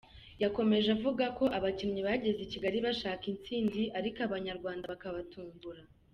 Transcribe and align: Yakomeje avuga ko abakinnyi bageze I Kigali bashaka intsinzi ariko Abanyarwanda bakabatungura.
Yakomeje 0.43 0.87
avuga 0.97 1.25
ko 1.37 1.45
abakinnyi 1.57 2.01
bageze 2.07 2.39
I 2.45 2.49
Kigali 2.53 2.77
bashaka 2.85 3.23
intsinzi 3.31 3.83
ariko 3.99 4.19
Abanyarwanda 4.27 4.85
bakabatungura. 4.93 5.81